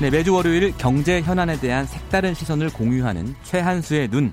네, 0.00 0.10
매주 0.10 0.34
월요일 0.34 0.72
경제 0.76 1.22
현안에 1.22 1.58
대한 1.58 1.86
색다른 1.86 2.34
시선을 2.34 2.70
공유하는 2.72 3.34
최한수의 3.44 4.08
눈. 4.08 4.32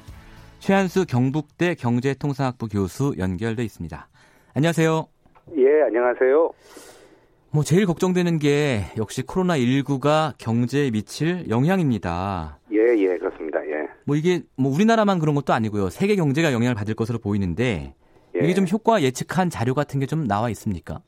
최한수 0.60 1.06
경북대 1.06 1.76
경제통상학부 1.76 2.68
교수 2.70 3.14
연결돼 3.18 3.64
있습니다. 3.64 4.08
안녕하세요. 4.54 5.08
예, 5.58 5.82
안녕하세요. 5.88 6.52
뭐 7.52 7.64
제일 7.64 7.86
걱정되는 7.86 8.40
게 8.40 8.86
역시 8.98 9.22
코로나 9.24 9.58
19가 9.58 10.34
경제에 10.38 10.90
미칠 10.92 11.50
영향입니다. 11.50 12.60
예, 12.72 12.78
예, 12.98 13.18
그렇습니다. 13.18 13.60
예. 13.68 13.88
뭐 14.06 14.16
이게 14.16 14.42
뭐 14.58 14.74
우리나라만 14.74 15.20
그런 15.20 15.36
것도 15.36 15.54
아니고요. 15.54 15.90
세계 15.90 16.16
경제가 16.16 16.52
영향을 16.54 16.76
받을 16.76 16.94
것으로 16.94 17.20
보이는데 17.20 17.94
예. 18.36 18.40
이게 18.44 18.54
좀 18.54 18.66
효과 18.72 19.02
예측한 19.02 19.50
자료 19.50 19.74
같은 19.74 20.00
게 20.00 20.06
좀 20.08 20.28
나와 20.28 20.50
있습니까? 20.50 21.02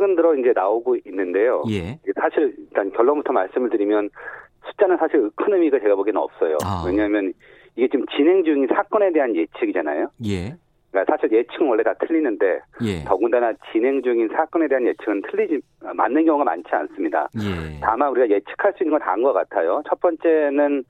어, 0.00 0.06
최근 0.10 0.16
들어 0.16 0.34
이제 0.34 0.52
나오고 0.54 0.96
있는데요. 1.06 1.62
예. 1.70 1.98
사실 2.18 2.54
일단 2.58 2.90
결론부터 2.92 3.32
말씀을 3.32 3.68
드리면 3.70 4.08
숫자는 4.66 4.96
사실 4.96 5.26
이코노미가 5.26 5.78
제가 5.80 5.94
보기에는 5.94 6.20
없어요. 6.20 6.56
아. 6.64 6.84
왜냐하면 6.86 7.32
이게 7.76 7.88
지금 7.88 8.06
진행 8.16 8.42
중인 8.42 8.66
사건에 8.68 9.12
대한 9.12 9.36
예측이잖아요. 9.36 10.08
예. 10.24 10.54
그러니까 10.90 11.14
사실 11.14 11.30
예측은 11.32 11.68
원래 11.68 11.82
다 11.82 11.94
틀리는데 12.00 12.60
예. 12.82 13.04
더군다나 13.04 13.52
진행 13.72 14.02
중인 14.02 14.28
사건에 14.28 14.66
대한 14.68 14.86
예측은 14.86 15.22
틀리지 15.30 15.60
맞는 15.94 16.24
경우가 16.24 16.44
많지 16.44 16.68
않습니다. 16.70 17.28
예. 17.36 17.78
다만 17.80 18.10
우리가 18.10 18.28
예측할 18.30 18.72
수 18.76 18.82
있는 18.82 18.98
건 18.98 19.06
다인 19.06 19.22
것 19.22 19.32
같아요. 19.32 19.82
첫 19.88 20.00
번째는 20.00 20.82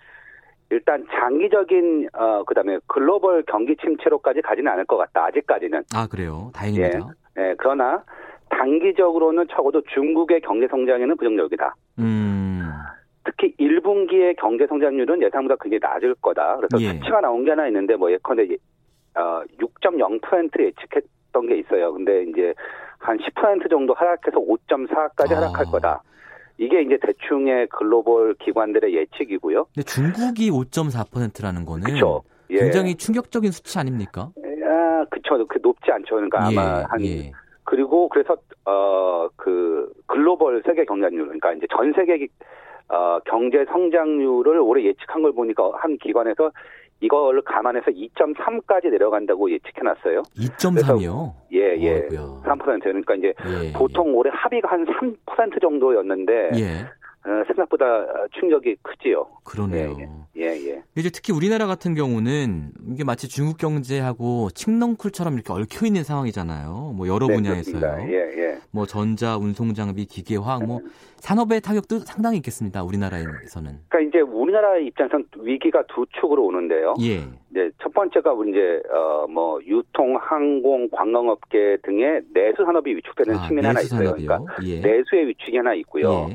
일단 0.70 1.04
장기적인 1.10 2.08
어 2.12 2.44
그다음에 2.44 2.78
글로벌 2.86 3.42
경기 3.42 3.76
침체로까지 3.76 4.40
가지는 4.40 4.70
않을 4.72 4.84
것 4.84 4.96
같다. 4.96 5.24
아직까지는. 5.26 5.82
아, 5.94 6.06
그래요. 6.06 6.50
다행입니다. 6.54 7.08
예, 7.38 7.54
그러나 7.58 8.04
단기적으로는 8.60 9.46
적어도 9.50 9.80
중국의 9.94 10.42
경제 10.42 10.68
성장에는 10.68 11.16
부정적이다. 11.16 11.74
음. 12.00 12.68
특히 13.24 13.54
1분기의 13.58 14.36
경제 14.36 14.66
성장률은 14.66 15.22
예상보다 15.22 15.56
굉장히 15.60 15.80
낮을 15.80 16.14
거다. 16.20 16.56
그래서 16.56 16.80
예. 16.82 16.92
수치가 16.98 17.20
나온 17.20 17.44
게 17.44 17.50
하나 17.50 17.66
있는데 17.68 17.96
뭐 17.96 18.10
예컨대 18.12 18.48
예- 18.50 19.18
어, 19.18 19.42
6.0% 19.58 20.62
예측했던 20.62 21.46
게 21.48 21.58
있어요. 21.58 21.92
근데 21.94 22.24
이제 22.24 22.54
한 22.98 23.18
10% 23.18 23.70
정도 23.70 23.94
하락해서 23.94 24.38
5.4까지 24.38 25.32
아. 25.32 25.36
하락할 25.36 25.64
거다. 25.66 26.02
이게 26.58 26.82
이제 26.82 26.98
대충의 27.00 27.68
글로벌 27.68 28.34
기관들의 28.34 28.94
예측이고요. 28.94 29.66
근데 29.74 29.82
중국이 29.84 30.50
5.4%라는 30.50 31.64
거는. 31.64 31.96
예. 32.50 32.56
굉장히 32.58 32.94
충격적인 32.96 33.52
수치 33.52 33.78
아닙니까? 33.78 34.30
아, 34.66 35.04
그쵸. 35.10 35.46
그 35.46 35.58
높지 35.62 35.90
않죠. 35.90 36.16
그러니까 36.16 36.46
아마 36.46 36.80
예, 36.80 36.84
한 36.88 37.00
예. 37.06 37.32
그리고 37.70 38.08
그래서 38.08 38.36
어 38.66 39.28
그 39.36 39.92
글로벌 40.06 40.60
세계 40.66 40.84
경쟁률 40.84 41.24
그러니까 41.26 41.52
이제 41.52 41.66
전 41.70 41.92
세계 41.92 42.18
기- 42.18 42.28
어 42.88 43.18
경제 43.26 43.64
성장률을 43.66 44.58
올해 44.58 44.82
예측한 44.84 45.22
걸 45.22 45.32
보니까 45.32 45.70
한 45.74 45.96
기관에서 45.98 46.50
이걸 47.00 47.40
감안해서 47.42 47.90
2.3까지 47.92 48.90
내려간다고 48.90 49.50
예측해 49.50 49.82
놨어요. 49.82 50.22
2.3이요. 50.36 51.32
예, 51.52 51.76
예. 51.78 51.92
어이구야. 52.02 52.42
3% 52.44 52.80
그러니까 52.82 53.14
이제 53.14 53.32
예, 53.46 53.72
보통 53.72 54.14
올해 54.16 54.30
합의가 54.34 54.68
한 54.72 54.84
3% 54.84 55.60
정도였는데 55.60 56.50
예. 56.56 56.66
어, 57.26 57.44
생각보다 57.46 57.84
충격이 58.38 58.76
크지요. 58.82 59.26
그러네요. 59.44 59.96
예, 60.36 60.44
예. 60.44 60.82
이제 60.96 61.10
특히 61.10 61.34
우리나라 61.34 61.66
같은 61.66 61.94
경우는 61.94 62.72
이게 62.92 63.04
마치 63.04 63.28
중국 63.28 63.58
경제하고 63.58 64.48
칡넝쿨처럼 64.54 65.34
이렇게 65.34 65.52
얽혀 65.52 65.86
있는 65.86 66.02
상황이잖아요. 66.02 66.94
뭐 66.96 67.08
여러 67.08 67.26
네, 67.26 67.34
분야에서요. 67.34 68.08
예, 68.08 68.14
예. 68.14 68.58
뭐 68.70 68.86
전자, 68.86 69.36
운송 69.36 69.74
장비, 69.74 70.06
기계화학 70.06 70.64
뭐 70.64 70.80
산업의 71.16 71.60
타격도 71.60 71.98
상당히 72.00 72.38
있겠습니다. 72.38 72.82
우리나라에서는. 72.82 73.80
그러니까 73.88 74.00
이제 74.00 74.20
우리나라 74.20 74.78
입장에서는 74.78 75.26
위기가 75.40 75.82
두 75.88 76.06
축으로 76.18 76.44
오는데요. 76.46 76.94
예. 77.02 77.16
이제 77.50 77.70
첫 77.82 77.92
번째가 77.92 78.32
이제 78.48 78.80
어뭐 78.90 79.60
유통, 79.66 80.16
항공, 80.18 80.88
관광업계 80.90 81.78
등의 81.82 82.22
내수 82.32 82.64
산업이 82.64 82.96
위축되는 82.96 83.36
아, 83.36 83.46
측면이 83.46 83.66
하나 83.66 83.80
있어요. 83.80 84.04
산업이요. 84.04 84.26
그러니까 84.26 84.56
예. 84.64 84.80
내수의 84.80 85.28
위축이 85.28 85.56
하나 85.58 85.74
있고요. 85.74 86.28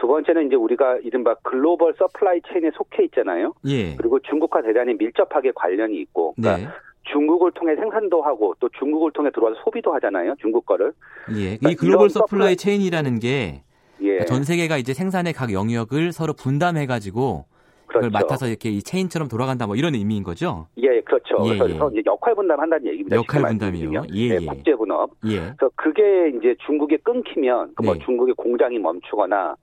예. 0.00 0.02
두 0.02 0.06
번째는 0.06 0.46
이제 0.46 0.56
우리가 0.56 0.98
이른바 1.02 1.34
global 1.42 1.94
supply 1.98 2.40
chain에 2.50 2.70
속해 2.74 3.04
있잖아요. 3.04 3.52
예. 3.66 3.96
그리고 3.96 4.18
중국과 4.20 4.62
대단히 4.62 4.94
밀접하게 4.94 5.52
관련이 5.54 5.96
있고, 6.00 6.34
그러니까 6.36 6.68
네. 6.70 6.74
중국을 7.12 7.52
통해 7.52 7.74
생산도 7.76 8.22
하고 8.22 8.54
또 8.60 8.68
중국을 8.78 9.12
통해 9.12 9.30
들어와서 9.30 9.60
소비도 9.64 9.92
하잖아요. 9.94 10.34
중국 10.40 10.64
거를. 10.66 10.92
예. 11.36 11.54
이 11.54 11.58
그러니까 11.58 11.80
글로벌 11.80 12.06
이런 12.06 12.08
supply 12.08 12.54
supply- 12.54 12.58
chain이라는 12.58 13.18
게 13.18 13.62
예. 14.02 14.24
전 14.24 14.44
세계가 14.44 14.78
이제 14.78 14.94
생산의 14.94 15.32
각 15.34 15.52
영역을 15.52 16.12
서로 16.12 16.32
분담해 16.32 16.86
가지고 16.86 17.44
그렇죠. 17.86 18.06
그걸 18.06 18.10
맡아서 18.10 18.46
이렇게 18.46 18.70
이 18.70 18.82
체인처럼 18.82 19.28
돌아간다 19.28 19.66
뭐 19.66 19.74
이런 19.76 19.94
의미인 19.94 20.22
거죠. 20.22 20.68
예, 20.78 21.00
그렇죠. 21.00 21.36
예, 21.52 21.58
그래서 21.58 21.90
예. 21.92 21.98
이제 21.98 22.02
역할 22.06 22.34
분담한다는 22.36 22.86
얘기입니다. 22.86 23.16
역할 23.16 23.42
분담이요? 23.42 23.90
말씀드리면. 23.90 24.06
예, 24.14 24.28
네, 24.28 24.38
예. 24.42 24.46
국제 24.46 24.74
분업. 24.74 25.10
예. 25.26 25.36
그래서 25.58 25.70
그게 25.74 26.28
이제 26.38 26.54
중국에 26.64 26.98
끊기면 26.98 27.74
그뭐 27.74 27.94
네. 27.94 28.00
중국의 28.04 28.34
공장이 28.36 28.78
멈추거나 28.78 29.56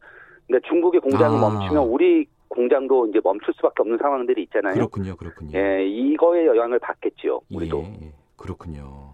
근데 0.48 0.66
중국의 0.68 1.02
공장이 1.02 1.36
아. 1.36 1.40
멈추면 1.40 1.84
우리 1.84 2.26
공장도 2.48 3.08
이제 3.08 3.20
멈출 3.24 3.54
수밖에 3.56 3.82
없는 3.82 3.98
상황들이 3.98 4.44
있잖아요. 4.44 4.74
그렇군요. 4.76 5.16
그렇군요. 5.16 5.58
예, 5.58 5.86
이거에 5.86 6.46
영향을 6.46 6.80
받겠지요. 6.80 7.42
우리도. 7.54 7.84
예, 8.02 8.14
그렇군요. 8.38 9.14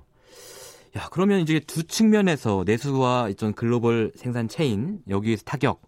야, 0.95 1.09
그러면 1.11 1.39
이제 1.39 1.59
두 1.59 1.87
측면에서 1.87 2.63
내수와 2.65 3.29
이런 3.29 3.53
글로벌 3.53 4.11
생산 4.13 4.47
체인 4.47 4.99
여기에서 5.09 5.43
타격 5.43 5.81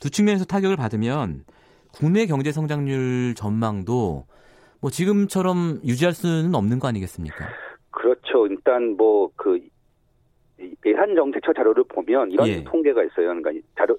두 0.00 0.10
측면에서 0.10 0.44
타격을 0.44 0.76
받으면 0.76 1.44
국내 1.92 2.26
경제 2.26 2.50
성장률 2.50 3.34
전망도 3.36 4.24
뭐 4.80 4.90
지금처럼 4.90 5.80
유지할 5.84 6.12
수는 6.12 6.54
없는 6.54 6.80
거 6.80 6.88
아니겠습니까? 6.88 7.46
그렇죠. 7.90 8.46
일단 8.48 8.96
뭐 8.96 9.30
그 9.36 9.58
예산 10.84 11.14
정책처 11.14 11.52
자료를 11.52 11.84
보면 11.84 12.30
이런 12.32 12.48
예. 12.48 12.64
통계가 12.64 13.02
있어요. 13.04 13.28
그러니까 13.28 13.50
이 13.52 13.60
자료 13.76 13.96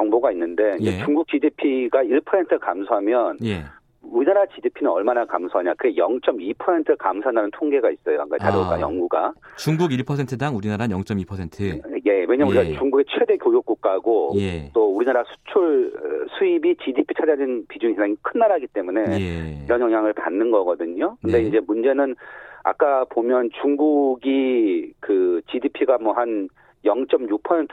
정보가 0.00 0.32
있는데 0.32 0.76
예. 0.80 1.04
중국 1.04 1.28
GDP가 1.28 2.02
1% 2.02 2.58
감소하면 2.58 3.36
예. 3.44 3.64
우리나라 4.02 4.44
GDP는 4.46 4.90
얼마나 4.90 5.24
감소하냐? 5.26 5.74
그게 5.74 5.94
0.2% 5.94 6.96
감소한다는 6.98 7.50
통계가 7.52 7.90
있어요. 7.90 8.24
그러니까 8.24 8.38
자료가 8.38 8.76
아. 8.76 8.80
연구가. 8.80 9.32
중국 9.56 9.90
1%당 9.90 10.56
우리나라는 10.56 10.96
0.2%. 10.96 12.00
예, 12.06 12.24
왜냐면 12.26 12.56
예. 12.56 12.60
우리가 12.60 12.78
중국의 12.78 13.04
최대 13.08 13.36
교육 13.36 13.66
국가고 13.66 14.32
예. 14.36 14.70
또 14.72 14.96
우리나라 14.96 15.22
수출 15.24 15.92
어, 15.94 16.38
수입이 16.38 16.76
GDP 16.82 17.14
차지하는 17.14 17.66
비중이 17.68 17.94
상당히 17.94 18.16
큰 18.22 18.40
나라이기 18.40 18.68
때문에 18.68 19.20
예. 19.20 19.64
이런 19.66 19.80
영향을 19.82 20.14
받는 20.14 20.50
거거든요. 20.50 21.16
근데 21.20 21.42
네. 21.42 21.48
이제 21.48 21.60
문제는 21.60 22.16
아까 22.62 23.04
보면 23.04 23.50
중국이 23.60 24.92
그 25.00 25.42
GDP가 25.50 25.98
뭐 25.98 26.14
한 26.14 26.48
0.6% 26.84 27.68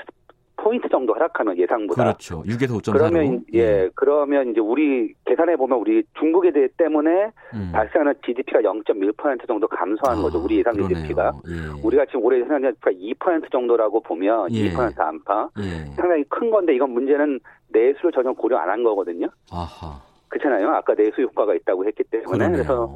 포인트 0.68 0.90
정도 0.90 1.14
하락하면 1.14 1.58
예상보다 1.58 2.04
그렇죠. 2.04 2.44
6에서 2.44 2.82
5.4로. 2.82 2.92
그러면 2.94 3.46
예 3.54 3.90
그러면 3.96 4.52
이제 4.52 4.60
우리 4.60 5.14
계산해 5.26 5.56
보면 5.56 5.80
우리 5.80 6.04
중국에 6.20 6.52
대해 6.52 6.68
때문에 6.78 7.32
음. 7.54 7.70
발생하는 7.72 8.14
GDP가 8.26 8.60
0.1% 8.60 9.48
정도 9.48 9.66
감소하는 9.70 10.22
거죠. 10.22 10.40
우리 10.44 10.58
예상 10.58 10.74
그러네요. 10.74 10.98
GDP가 10.98 11.32
예. 11.48 11.82
우리가 11.82 12.06
지금 12.08 12.26
올해 12.26 12.42
예상 12.42 12.60
GDP가 12.62 12.92
2% 12.92 13.50
정도라고 13.50 14.02
보면 14.02 14.52
예. 14.52 14.70
2% 14.72 15.00
안팎 15.00 15.52
예. 15.60 15.86
상당히 15.96 16.24
큰 16.28 16.52
건데 16.52 16.76
이건 16.76 16.92
문제는 16.92 17.40
내수를 17.70 18.12
전혀 18.12 18.34
고려 18.34 18.58
안 18.58 18.68
한 18.70 18.84
거거든요. 18.84 19.28
아하. 19.50 20.02
그렇잖아요. 20.28 20.68
아까 20.72 20.94
내수 20.96 21.22
효과가 21.22 21.54
있다고 21.56 21.86
했기 21.86 22.04
때문에 22.04 22.28
그러네요. 22.30 22.52
그래서 22.52 22.96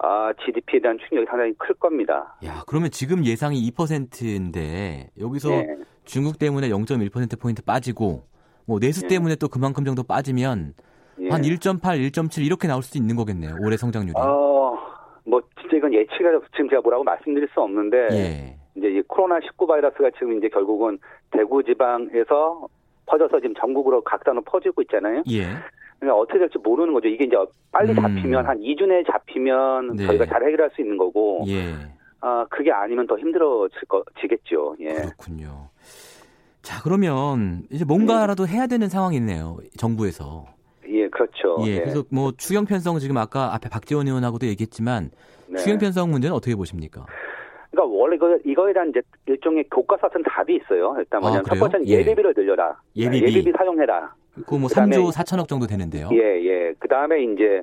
아 0.00 0.30
GDP에 0.44 0.80
대한 0.80 0.98
충격이 0.98 1.24
상당히 1.30 1.54
클 1.56 1.74
겁니다. 1.76 2.36
야, 2.44 2.62
그러면 2.66 2.90
지금 2.90 3.24
예상이 3.24 3.58
2%인데 3.70 5.08
여기서 5.18 5.50
예. 5.52 5.66
중국 6.06 6.38
때문에 6.38 6.68
0.1% 6.70 7.40
포인트 7.40 7.62
빠지고 7.62 8.22
뭐 8.66 8.78
내수 8.80 9.04
예. 9.04 9.08
때문에 9.08 9.36
또 9.36 9.48
그만큼 9.48 9.84
정도 9.84 10.02
빠지면 10.02 10.72
예. 11.20 11.28
한 11.28 11.42
1.8, 11.42 11.80
1.7 11.80 12.44
이렇게 12.44 12.66
나올 12.68 12.82
수도 12.82 12.98
있는 12.98 13.16
거겠네요. 13.16 13.56
올해 13.62 13.76
성장률이. 13.76 14.14
어, 14.16 14.78
뭐 15.24 15.40
진짜 15.60 15.76
이건 15.76 15.92
예측이 15.92 16.24
지금 16.54 16.68
제가 16.70 16.80
뭐라고 16.82 17.04
말씀드릴 17.04 17.48
수 17.52 17.60
없는데 17.60 17.96
예. 18.12 18.56
이제 18.76 18.88
이 18.88 19.02
코로나 19.06 19.40
19 19.40 19.66
바이러스가 19.66 20.10
지금 20.18 20.38
이제 20.38 20.48
결국은 20.48 20.98
대구 21.30 21.62
지방에서 21.62 22.68
퍼져서 23.06 23.40
지금 23.40 23.54
전국으로 23.54 24.02
각단으로 24.02 24.42
퍼지고 24.44 24.82
있잖아요. 24.82 25.22
예. 25.30 25.44
그러니까 25.98 26.20
어떻게 26.20 26.38
될지 26.38 26.58
모르는 26.58 26.92
거죠. 26.92 27.08
이게 27.08 27.24
이제 27.24 27.36
빨리 27.72 27.92
음. 27.92 27.96
잡히면 27.96 28.46
한 28.46 28.58
2주 28.60 28.86
내에 28.86 29.02
잡히면 29.04 29.96
네. 29.96 30.06
저희가 30.06 30.26
잘 30.26 30.44
해결할 30.44 30.70
수 30.74 30.82
있는 30.82 30.96
거고 30.96 31.44
예. 31.46 31.72
아 32.20 32.46
그게 32.50 32.72
아니면 32.72 33.06
더 33.06 33.18
힘들어질 33.18 33.80
거 33.88 34.02
지겠죠. 34.20 34.76
예. 34.80 34.94
그렇군요. 34.94 35.68
자, 36.62 36.82
그러면 36.82 37.62
이제 37.70 37.84
뭔가라도 37.84 38.48
해야 38.48 38.66
되는 38.66 38.88
상황이네요. 38.88 39.58
정부에서. 39.76 40.46
예, 40.88 41.08
그렇죠. 41.08 41.58
예. 41.66 41.78
그래서 41.80 42.02
뭐 42.10 42.32
추경 42.36 42.64
편성 42.64 42.98
지금 42.98 43.16
아까 43.18 43.54
앞에 43.54 43.68
박지원 43.68 44.06
의원하고도 44.08 44.46
얘기했지만 44.46 45.10
네. 45.46 45.58
추경 45.58 45.78
편성 45.78 46.10
문제는 46.10 46.34
어떻게 46.34 46.56
보십니까? 46.56 47.06
그러니까 47.70 47.96
원래 47.96 48.16
이거, 48.16 48.36
이거에 48.44 48.72
대한 48.72 48.88
이제 48.88 49.00
일종의 49.26 49.64
교과서 49.70 50.08
같은 50.08 50.22
답이 50.22 50.56
있어요. 50.56 50.94
일단 50.98 51.18
아, 51.18 51.20
뭐냐면 51.20 51.44
첫 51.44 51.50
그래요? 51.50 51.60
번째는 51.60 51.88
예. 51.88 51.92
예비비를 51.98 52.34
늘려라. 52.36 52.80
예비비. 52.96 53.26
예비비 53.26 53.52
사용해라. 53.56 54.14
그뭐 54.46 54.68
그다음에 54.68 54.96
3조 54.96 55.12
4천억 55.12 55.48
정도 55.48 55.66
되는데요. 55.66 56.08
예, 56.12 56.18
예. 56.18 56.74
그 56.78 56.88
다음에 56.88 57.22
이제 57.22 57.62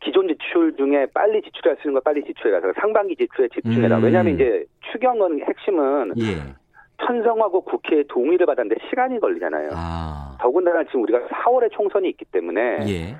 기존 0.00 0.28
지출 0.28 0.76
중에 0.76 1.06
빨리 1.12 1.42
지출할 1.42 1.76
수 1.76 1.88
있는 1.88 1.94
걸 1.94 2.02
빨리 2.02 2.24
지출해라. 2.24 2.60
상반기 2.80 3.16
지출에 3.16 3.48
집중해라. 3.54 3.98
음. 3.98 4.04
왜냐하면 4.04 4.34
이제 4.34 4.64
추경은 4.92 5.40
핵심은 5.42 6.14
예. 6.18 6.54
편성하고 6.98 7.62
국회의 7.62 8.04
동의를 8.08 8.46
받았는데 8.46 8.76
시간이 8.88 9.20
걸리잖아요. 9.20 9.70
아. 9.72 10.36
더군다나 10.40 10.84
지금 10.84 11.02
우리가 11.02 11.20
4월에 11.28 11.70
총선이 11.72 12.08
있기 12.10 12.24
때문에 12.26 12.60
예. 12.88 13.16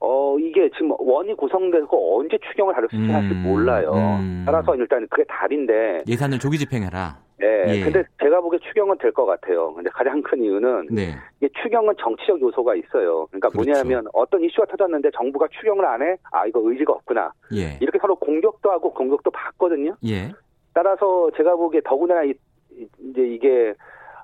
어 0.00 0.38
이게 0.38 0.70
지금 0.70 0.92
원이 0.98 1.34
구성되고 1.34 2.18
언제 2.18 2.38
추경을 2.48 2.74
하를 2.74 2.88
수 2.88 2.96
있을지 2.96 3.34
음, 3.34 3.42
몰라요. 3.42 3.92
음. 4.20 4.44
따라서 4.46 4.74
일단 4.74 5.06
그게 5.10 5.24
답인데 5.24 6.02
예산을 6.08 6.38
조기 6.38 6.56
집행해라. 6.58 7.18
예. 7.42 7.64
예. 7.68 7.80
근데 7.84 8.04
제가 8.22 8.40
보기에 8.40 8.58
추경은 8.60 8.98
될 8.98 9.12
것 9.12 9.24
같아요. 9.26 9.72
근데 9.74 9.88
가장 9.90 10.22
큰 10.22 10.42
이유는 10.42 10.88
네. 10.90 11.14
이게 11.40 11.48
추경은 11.62 11.94
정치적 11.98 12.40
요소가 12.40 12.74
있어요. 12.74 13.26
그러니까 13.26 13.48
그렇죠. 13.48 13.70
뭐냐면 13.70 14.06
어떤 14.12 14.42
이슈가 14.44 14.66
터졌는데 14.66 15.10
정부가 15.14 15.48
추경을 15.48 15.84
안 15.84 16.02
해? 16.02 16.16
아 16.32 16.46
이거 16.46 16.60
의지가 16.62 16.92
없구나. 16.92 17.32
예. 17.54 17.78
이렇게 17.80 17.98
서로 17.98 18.14
공격도 18.16 18.70
하고 18.70 18.92
공격도 18.92 19.30
받거든요. 19.30 19.94
예. 20.06 20.32
따라서 20.74 21.30
제가 21.36 21.56
보기에 21.56 21.80
더군다나 21.84 22.24
이, 22.24 22.32
이- 22.72 22.86
이제 23.00 23.22
이게 23.22 23.74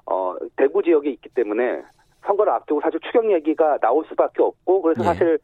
어 0.06 0.34
대구 0.56 0.82
지역에 0.82 1.10
있기 1.10 1.28
때문에 1.30 1.82
선거를 2.24 2.52
앞두고 2.52 2.80
사실 2.80 3.00
추경 3.00 3.32
얘기가 3.32 3.78
나올 3.78 4.04
수밖에 4.08 4.42
없고 4.42 4.82
그래서 4.82 5.02
예. 5.02 5.04
사실 5.04 5.38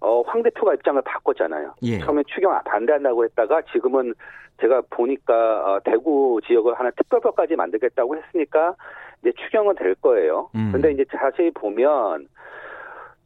어, 0.00 0.22
황 0.22 0.42
대표가 0.42 0.74
입장을 0.74 1.00
바꿨잖아요. 1.02 1.74
예. 1.82 1.98
처음에 1.98 2.22
추경 2.26 2.58
반대한다고 2.64 3.24
했다가 3.24 3.62
지금은 3.72 4.14
제가 4.60 4.82
보니까 4.90 5.34
어, 5.74 5.80
대구 5.84 6.40
지역을 6.46 6.78
하나 6.78 6.90
특별법까지 6.90 7.56
만들겠다고 7.56 8.16
했으니까 8.16 8.74
이제 9.20 9.32
추경은 9.44 9.74
될 9.76 9.94
거예요. 9.96 10.50
음. 10.54 10.70
근데 10.72 10.92
이제 10.92 11.04
자세히 11.10 11.50
보면 11.50 12.28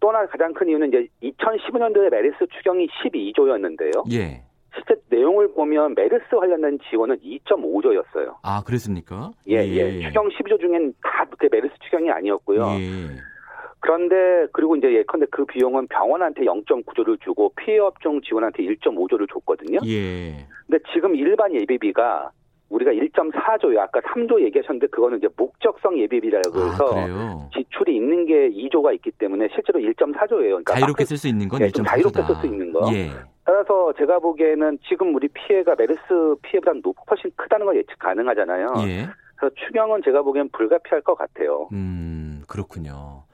또 0.01 0.09
하나 0.11 0.27
가장 0.27 0.53
큰 0.53 0.69
이유는 0.69 0.89
이제 0.89 1.07
2015년도에 1.23 2.11
메르스 2.11 2.47
추경이 2.59 2.87
12조였는데요. 2.89 4.13
예. 4.13 4.43
실제 4.75 4.97
내용을 5.09 5.53
보면 5.55 5.95
메르스 5.95 6.25
관련된 6.29 6.79
지원은 6.91 7.19
2.5조였어요. 7.21 8.35
아, 8.43 8.63
그랬습니까? 8.65 9.31
예, 9.49 9.59
예. 9.59 10.01
추경 10.01 10.29
12조 10.29 10.61
중엔 10.61 10.95
다그 11.03 11.49
메르스 11.51 11.73
추경이 11.85 12.11
아니었고요. 12.11 12.63
예. 12.81 13.34
그런데 13.85 14.47
그리고 14.53 14.77
이제 14.77 14.91
예컨대 14.95 15.27
그 15.31 15.45
비용은 15.45 15.87
병원한테 15.89 16.43
0.9조를 16.47 17.21
주고 17.21 17.53
피해 17.55 17.79
업종 17.79 18.19
지원한테 18.23 18.63
1.5조를 18.63 19.31
줬거든요. 19.31 19.79
예. 19.87 20.47
근데 20.67 20.83
지금 20.95 21.15
일반 21.15 21.55
예비비가 21.55 22.31
우리가 22.71 22.93
1.4조요. 22.93 23.77
아까 23.79 24.01
3조 24.01 24.41
얘기하셨는데 24.43 24.87
그거는 24.87 25.19
이제 25.19 25.29
목적성 25.37 25.99
예비비라고 25.99 26.59
아, 26.59 26.65
해서 26.71 26.87
그래요. 26.87 27.51
지출이 27.53 27.95
있는 27.95 28.25
게 28.25 28.49
2조가 28.49 28.95
있기 28.95 29.11
때문에 29.19 29.49
실제로 29.55 29.79
1.4조예요. 29.81 30.65
그러니까 30.65 30.73
자유롭게 30.75 31.03
막- 31.03 31.07
쓸수 31.09 31.29
있는 31.29 31.47
건 31.47 31.61
예, 31.61 31.69
좀 31.69 31.85
1.4조다. 31.85 31.89
자유롭게 31.91 32.23
쓸 32.23 32.35
수 32.37 32.47
있는 32.47 32.73
거. 32.73 32.91
예. 32.95 33.11
따라서 33.45 33.93
제가 33.99 34.19
보기에는 34.19 34.79
지금 34.89 35.15
우리 35.15 35.29
피해가 35.29 35.75
메르스 35.77 36.01
피해보다 36.41 36.73
높 36.83 36.97
훨씬 37.11 37.31
크다는 37.37 37.67
걸 37.67 37.77
예측 37.77 37.99
가능하잖아요. 37.99 38.67
예. 38.89 39.07
그래서 39.37 39.55
추경은 39.67 40.01
제가 40.03 40.23
보기엔 40.23 40.49
불가피할 40.53 41.03
것 41.03 41.15
같아요. 41.17 41.69
음, 41.73 42.43
그렇군요. 42.49 43.25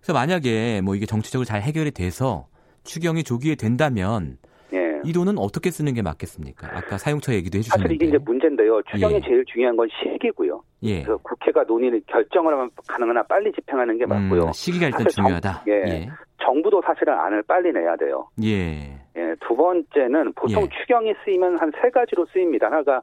그래서 0.00 0.12
만약에 0.14 0.80
뭐 0.82 0.94
이게 0.94 1.06
정치적으로 1.06 1.44
잘 1.44 1.60
해결이 1.62 1.90
돼서 1.92 2.46
추경이 2.84 3.22
조기에 3.22 3.54
된다면 3.56 4.38
예. 4.72 5.00
이 5.04 5.12
돈은 5.12 5.38
어떻게 5.38 5.70
쓰는 5.70 5.94
게 5.94 6.02
맞겠습니까? 6.02 6.68
아까 6.72 6.96
사용처 6.96 7.34
얘기도 7.34 7.58
사실 7.62 7.70
해주셨는데. 7.88 7.94
이게 7.94 8.06
이제 8.06 8.18
문제인데요. 8.18 8.80
추경이 8.90 9.14
예. 9.14 9.20
제일 9.20 9.44
중요한 9.46 9.76
건 9.76 9.88
시기고요. 10.02 10.62
예. 10.84 11.02
그래서 11.02 11.16
국회가 11.22 11.64
논의를 11.64 12.00
결정을 12.06 12.52
하면 12.52 12.70
가능하나 12.86 13.22
빨리 13.24 13.50
집행하는 13.52 13.98
게 13.98 14.06
맞고요. 14.06 14.44
음, 14.44 14.52
시기가 14.52 14.86
일단 14.86 15.02
사실 15.02 15.16
정- 15.16 15.24
중요하다. 15.26 15.64
예. 15.68 15.72
예. 15.72 16.08
정부도 16.42 16.80
사실은 16.86 17.12
안을 17.14 17.42
빨리 17.42 17.72
내야 17.72 17.96
돼요. 17.96 18.28
예. 18.44 18.98
예, 19.16 19.34
두 19.46 19.54
번째는 19.56 20.32
보통 20.34 20.62
예. 20.62 20.68
추경이 20.80 21.12
쓰이면 21.24 21.58
한 21.60 21.70
세 21.82 21.90
가지로 21.90 22.24
쓰입니다. 22.32 22.66
하나가 22.66 23.00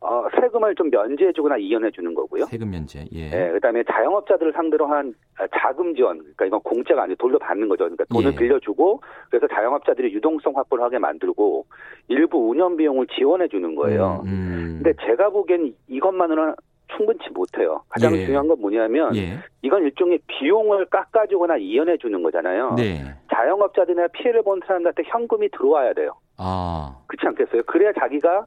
어, 0.00 0.26
세금을 0.40 0.74
좀 0.76 0.90
면제해주거나 0.90 1.56
이연해주는 1.56 2.14
거고요. 2.14 2.44
세금 2.44 2.70
면제. 2.70 3.04
예. 3.12 3.30
예, 3.32 3.52
그다음에 3.52 3.82
자영업자들을 3.82 4.52
상대로 4.52 4.86
한 4.86 5.12
자금 5.60 5.94
지원, 5.94 6.18
그러니까 6.18 6.46
이건 6.46 6.60
공짜가 6.60 7.02
아니고 7.02 7.16
돌려받는 7.16 7.68
거죠. 7.68 7.84
그러니까 7.84 8.04
돈을 8.12 8.32
예. 8.32 8.36
빌려주고 8.36 9.00
그래서 9.28 9.48
자영업자들이 9.48 10.12
유동성 10.14 10.56
확보를 10.56 10.84
하게 10.84 10.98
만들고 10.98 11.66
일부 12.08 12.48
운영 12.48 12.76
비용을 12.76 13.08
지원해 13.08 13.48
주는 13.48 13.74
거예요. 13.74 14.22
음, 14.24 14.28
음. 14.28 14.80
근데 14.82 14.92
제가 15.04 15.30
보기엔 15.30 15.74
이것만으로는 15.88 16.54
충분치 16.96 17.28
못해요. 17.30 17.82
가장 17.88 18.14
예. 18.16 18.24
중요한 18.24 18.46
건 18.46 18.60
뭐냐면 18.60 19.14
예. 19.16 19.38
이건 19.62 19.82
일종의 19.82 20.20
비용을 20.26 20.86
깎아주거나 20.86 21.56
이연해 21.56 21.98
주는 21.98 22.22
거잖아요. 22.22 22.74
네. 22.76 23.02
자영업자들이나 23.34 24.08
피해를 24.08 24.42
본 24.42 24.60
사람들한테 24.64 25.02
현금이 25.06 25.50
들어와야 25.50 25.92
돼요. 25.92 26.12
아. 26.38 26.96
그렇지 27.08 27.26
않겠어요? 27.26 27.62
그래야 27.64 27.92
자기가 27.92 28.38
어, 28.38 28.44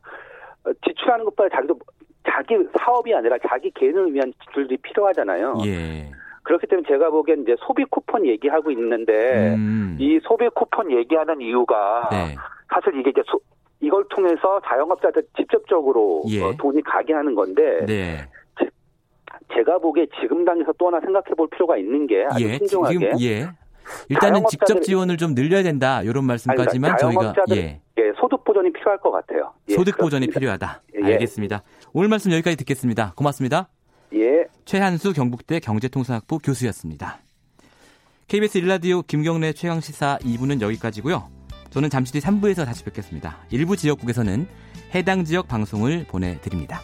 지출하는 0.87 1.25
것보다 1.25 1.49
자기도 1.55 1.77
자기 2.29 2.55
사업이 2.79 3.13
아니라 3.13 3.37
자기 3.47 3.71
개인을 3.71 4.13
위한 4.13 4.31
지출들이 4.45 4.77
필요하잖아요. 4.77 5.57
예. 5.65 6.11
그렇기 6.43 6.67
때문에 6.67 6.87
제가 6.87 7.09
보기엔 7.09 7.43
이제 7.43 7.55
소비 7.65 7.83
쿠폰 7.85 8.25
얘기하고 8.25 8.71
있는데 8.71 9.53
음. 9.55 9.97
이 9.99 10.19
소비 10.23 10.47
쿠폰 10.49 10.91
얘기하는 10.91 11.39
이유가 11.41 12.07
네. 12.11 12.35
사실 12.73 12.99
이게 12.99 13.11
이제 13.11 13.21
소- 13.27 13.39
이걸 13.79 14.03
통해서 14.09 14.59
자영업자들 14.67 15.23
직접적으로 15.37 16.23
예. 16.29 16.43
어, 16.43 16.53
돈이 16.57 16.81
가게 16.83 17.13
하는 17.13 17.33
건데 17.35 17.85
네. 17.85 18.17
제가 19.53 19.77
보기에 19.79 20.07
지금 20.21 20.45
당에서 20.45 20.71
또 20.77 20.87
하나 20.87 20.99
생각해 21.01 21.33
볼 21.35 21.47
필요가 21.49 21.77
있는 21.77 22.07
게 22.07 22.25
아주 22.29 22.47
예. 22.47 22.53
신중하게 22.57 22.97
지금 22.99 23.19
예. 23.21 23.47
일단은 24.09 24.43
직접 24.49 24.81
지원을 24.81 25.17
좀 25.17 25.35
늘려야 25.35 25.63
된다. 25.63 26.01
이런 26.03 26.25
말씀까지만 26.25 26.91
아니, 26.91 26.97
그러니까 26.99 27.33
저희가 27.33 27.55
예. 27.55 27.81
예, 28.31 28.35
소득 28.35 28.43
보전이 28.43 28.71
필요할 28.71 28.99
것 28.99 29.11
같아요. 29.11 29.53
예, 29.69 29.73
소득 29.73 29.97
보전이. 29.97 30.27
필요하다. 30.27 30.81
예. 31.01 31.05
알겠습니다. 31.05 31.63
오늘 31.93 32.09
말씀 32.09 32.31
여기까지 32.31 32.55
듣겠습니다. 32.57 33.13
고맙습니다. 33.15 33.69
예. 34.13 34.45
최한수 34.65 35.13
경북대 35.13 35.59
경제통상학부 35.59 36.39
교수였습니다. 36.39 37.19
KBS 38.27 38.59
일라디오 38.59 39.01
김경래 39.01 39.53
최강 39.53 39.81
시사 39.81 40.17
2부는 40.21 40.61
여기까지고요. 40.61 41.29
저는 41.69 41.89
잠시 41.89 42.13
뒤 42.13 42.19
3부에서 42.19 42.65
다시 42.65 42.83
뵙겠습니다. 42.83 43.37
일부 43.49 43.75
지역국에서는 43.75 44.47
해당 44.93 45.23
지역 45.23 45.47
방송을 45.47 46.05
보내드립니다. 46.07 46.81